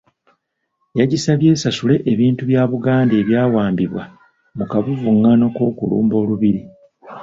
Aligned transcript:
Yagisabye 0.99 1.47
esasule 1.55 1.95
ebintu 2.11 2.41
bya 2.49 2.63
Buganda 2.71 3.13
ebyawambibwa 3.21 4.03
mu 4.57 4.65
kavuvungano 4.71 5.45
k’okulumba 5.55 6.15
Olubiri. 6.21 6.61